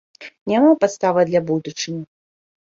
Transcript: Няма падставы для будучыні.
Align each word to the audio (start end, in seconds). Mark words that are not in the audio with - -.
Няма 0.51 0.71
падставы 0.85 1.27
для 1.29 1.45
будучыні. 1.53 2.05